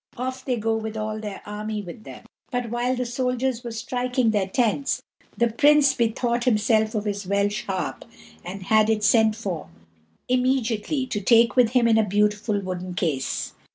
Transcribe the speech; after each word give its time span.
Off 0.17 0.43
they 0.43 0.55
go 0.55 0.75
with 0.75 0.97
all 0.97 1.19
their 1.19 1.43
army 1.45 1.79
with 1.79 2.05
them; 2.05 2.25
but 2.49 2.71
while 2.71 2.95
the 2.95 3.05
soldiers 3.05 3.63
were 3.63 3.69
striking 3.71 4.31
their 4.31 4.47
tents, 4.47 5.03
the 5.37 5.45
Prince 5.47 5.93
bethought 5.93 6.45
himself 6.45 6.95
of 6.95 7.05
his 7.05 7.27
Welsh 7.27 7.65
harp, 7.67 8.03
and 8.43 8.63
had 8.63 8.89
it 8.89 9.03
sent 9.03 9.35
for 9.35 9.69
immediately 10.27 11.05
to 11.05 11.21
take 11.21 11.55
with 11.55 11.73
him 11.73 11.87
in 11.87 11.99
a 11.99 12.03
beautiful 12.03 12.59
wooden 12.61 12.95
case. 12.95 13.53